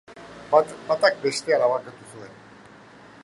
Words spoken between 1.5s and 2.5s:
labankatu zuen.